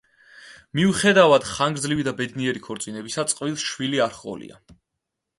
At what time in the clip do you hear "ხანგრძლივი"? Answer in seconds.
1.49-2.05